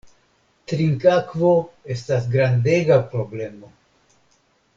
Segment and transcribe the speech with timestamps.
[0.71, 1.51] Trinkakvo
[1.97, 3.71] estas grandega problemo.